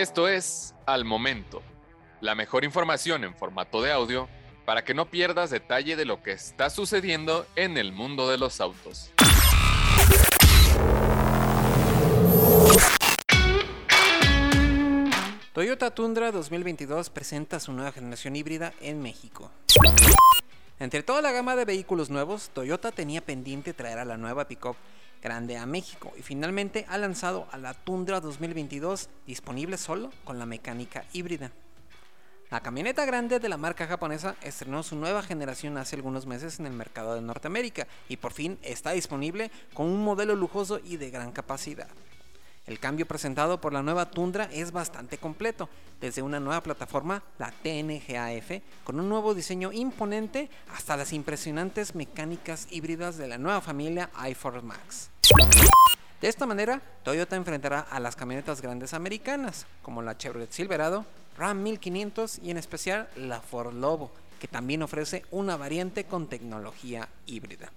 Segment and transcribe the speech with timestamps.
[0.00, 1.60] Esto es Al Momento,
[2.22, 4.30] la mejor información en formato de audio
[4.64, 8.62] para que no pierdas detalle de lo que está sucediendo en el mundo de los
[8.62, 9.12] autos.
[15.52, 19.50] Toyota Tundra 2022 presenta su nueva generación híbrida en México.
[20.78, 24.76] Entre toda la gama de vehículos nuevos, Toyota tenía pendiente traer a la nueva pickup
[25.22, 30.46] grande a México y finalmente ha lanzado a la Tundra 2022 disponible solo con la
[30.46, 31.52] mecánica híbrida.
[32.50, 36.66] La camioneta grande de la marca japonesa estrenó su nueva generación hace algunos meses en
[36.66, 41.10] el mercado de Norteamérica y por fin está disponible con un modelo lujoso y de
[41.10, 41.88] gran capacidad.
[42.70, 45.68] El cambio presentado por la nueva Tundra es bastante completo,
[46.00, 52.68] desde una nueva plataforma, la TNGAF, con un nuevo diseño imponente hasta las impresionantes mecánicas
[52.70, 55.10] híbridas de la nueva familia iForce Max.
[56.20, 61.04] De esta manera, Toyota enfrentará a las camionetas grandes americanas, como la Chevrolet Silverado,
[61.36, 67.08] Ram 1500 y en especial la Ford Lobo, que también ofrece una variante con tecnología
[67.26, 67.72] híbrida.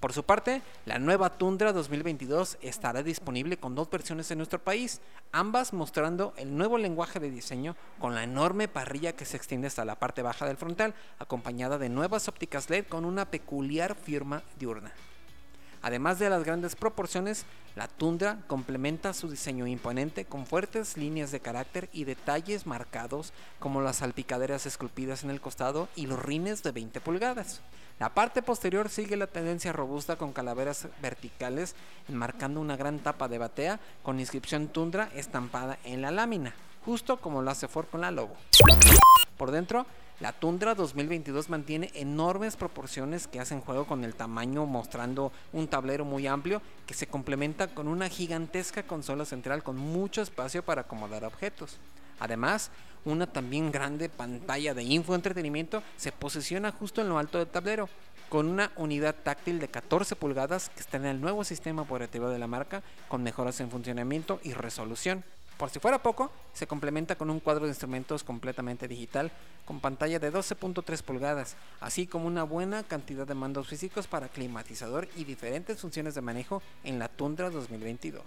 [0.00, 5.00] Por su parte, la nueva Tundra 2022 estará disponible con dos versiones en nuestro país,
[5.32, 9.86] ambas mostrando el nuevo lenguaje de diseño con la enorme parrilla que se extiende hasta
[9.86, 14.92] la parte baja del frontal, acompañada de nuevas ópticas LED con una peculiar firma diurna.
[15.86, 21.38] Además de las grandes proporciones, la Tundra complementa su diseño imponente con fuertes líneas de
[21.38, 26.72] carácter y detalles marcados como las salpicaderas esculpidas en el costado y los rines de
[26.72, 27.60] 20 pulgadas.
[28.00, 31.76] La parte posterior sigue la tendencia robusta con calaveras verticales
[32.08, 36.52] enmarcando una gran tapa de batea con inscripción Tundra estampada en la lámina,
[36.84, 38.34] justo como lo hace Ford con la Lobo.
[39.36, 39.86] Por dentro,
[40.18, 46.06] la Tundra 2022 mantiene enormes proporciones que hacen juego con el tamaño mostrando un tablero
[46.06, 51.26] muy amplio que se complementa con una gigantesca consola central con mucho espacio para acomodar
[51.26, 51.76] objetos.
[52.18, 52.70] Además,
[53.04, 57.90] una también grande pantalla de infoentretenimiento se posiciona justo en lo alto del tablero,
[58.30, 62.38] con una unidad táctil de 14 pulgadas que está en el nuevo sistema operativo de
[62.38, 65.24] la marca, con mejoras en funcionamiento y resolución.
[65.56, 69.32] Por si fuera poco, se complementa con un cuadro de instrumentos completamente digital,
[69.64, 75.08] con pantalla de 12.3 pulgadas, así como una buena cantidad de mandos físicos para climatizador
[75.16, 78.22] y diferentes funciones de manejo en la Tundra 2022.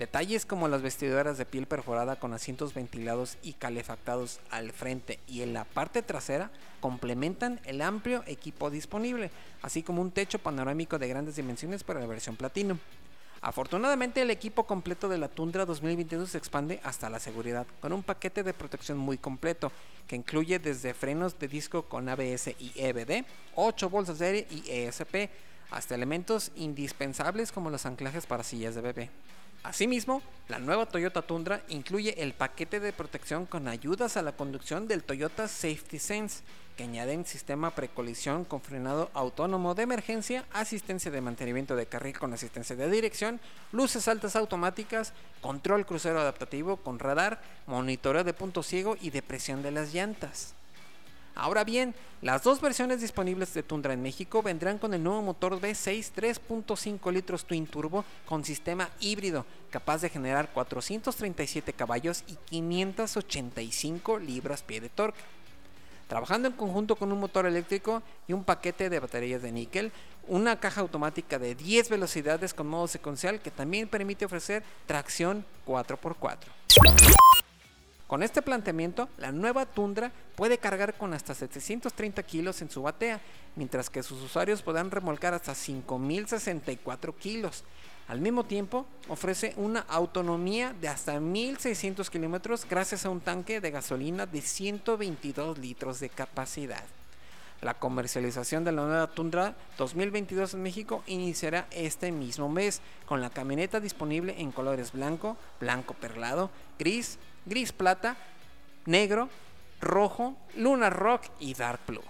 [0.00, 5.40] Detalles como las vestiduras de piel perforada con asientos ventilados y calefactados al frente y
[5.42, 6.50] en la parte trasera
[6.80, 9.30] complementan el amplio equipo disponible,
[9.62, 12.78] así como un techo panorámico de grandes dimensiones para la versión Platinum.
[13.46, 18.02] Afortunadamente el equipo completo de la Tundra 2022 se expande hasta la seguridad, con un
[18.02, 19.70] paquete de protección muy completo,
[20.08, 23.24] que incluye desde frenos de disco con ABS y EBD,
[23.54, 25.30] 8 bolsas de aire y ESP,
[25.70, 29.10] hasta elementos indispensables como los anclajes para sillas de bebé.
[29.66, 34.86] Asimismo, la nueva Toyota Tundra incluye el paquete de protección con ayudas a la conducción
[34.86, 36.44] del Toyota Safety Sense,
[36.76, 42.32] que añaden sistema precolisión con frenado autónomo de emergencia, asistencia de mantenimiento de carril con
[42.32, 43.40] asistencia de dirección,
[43.72, 49.72] luces altas automáticas, control crucero adaptativo con radar, monitoreo de punto ciego y depresión de
[49.72, 50.54] las llantas.
[51.36, 55.60] Ahora bien, las dos versiones disponibles de Tundra en México vendrán con el nuevo motor
[55.60, 64.18] V6 3.5 litros Twin Turbo con sistema híbrido, capaz de generar 437 caballos y 585
[64.18, 65.20] libras-pie de torque.
[66.08, 69.92] Trabajando en conjunto con un motor eléctrico y un paquete de baterías de níquel,
[70.28, 77.35] una caja automática de 10 velocidades con modo secuencial que también permite ofrecer tracción 4x4.
[78.06, 83.20] Con este planteamiento, la nueva Tundra puede cargar con hasta 730 kilos en su batea,
[83.56, 87.64] mientras que sus usuarios podrán remolcar hasta 5.064 kilos.
[88.06, 93.72] Al mismo tiempo, ofrece una autonomía de hasta 1.600 kilómetros gracias a un tanque de
[93.72, 96.84] gasolina de 122 litros de capacidad.
[97.62, 103.30] La comercialización de la nueva Tundra 2022 en México iniciará este mismo mes, con la
[103.30, 108.16] camioneta disponible en colores blanco, blanco perlado, gris, gris plata,
[108.84, 109.30] negro,
[109.80, 112.02] rojo, Luna Rock y Dark Blue.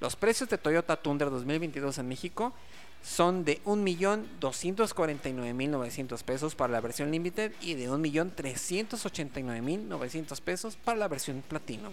[0.00, 2.52] Los precios de Toyota Tundra 2022 en México
[3.02, 11.42] son de 1.249.900 pesos para la versión Limited y de 1.389.900 pesos para la versión
[11.46, 11.92] Platino.